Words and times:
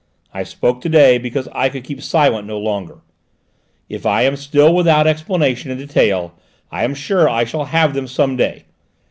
I 0.33 0.41
spoke 0.41 0.81
to 0.81 0.89
day, 0.89 1.19
because 1.19 1.47
I 1.51 1.69
could 1.69 1.83
keep 1.83 2.01
silent 2.01 2.47
no 2.47 2.57
longer; 2.57 3.01
if 3.87 4.03
I 4.03 4.23
am 4.23 4.35
still 4.35 4.73
without 4.73 5.01
some 5.05 5.09
explanations 5.09 5.73
in 5.73 5.77
detail, 5.77 6.33
I 6.71 6.83
am 6.83 6.95
sure 6.95 7.29
I 7.29 7.43
shall 7.43 7.65
have 7.65 7.93
them 7.93 8.07
some 8.07 8.35
day. 8.35 8.63